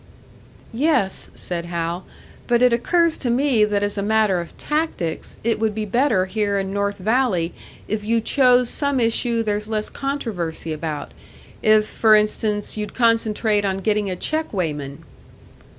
"Yes," 0.73 1.29
said 1.35 1.65
Hal; 1.65 2.07
"but 2.47 2.63
it 2.63 2.73
occurs 2.73 3.17
to 3.19 3.29
me 3.29 3.63
that 3.65 3.83
as 3.83 3.99
a 3.99 4.01
matter 4.01 4.39
of 4.41 4.57
tactics, 4.57 5.37
it 5.43 5.59
would 5.59 5.75
be 5.75 5.85
better 5.85 6.25
here 6.25 6.57
in 6.57 6.73
North 6.73 6.97
Valley 6.97 7.53
if 7.87 8.03
you 8.03 8.19
chose 8.19 8.67
some 8.67 8.99
issue 8.99 9.43
there's 9.43 9.67
less 9.67 9.91
controversy 9.91 10.73
about; 10.73 11.11
if, 11.61 11.85
for 11.85 12.15
instance, 12.15 12.77
you'd 12.77 12.95
concentrate 12.95 13.63
on 13.63 13.77
getting 13.77 14.09
a 14.09 14.15
check 14.15 14.51
weighman." 14.51 15.03